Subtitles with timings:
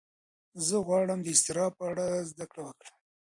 [0.65, 2.95] زه غواړم د اضطراب په اړه زده کړه وکړم.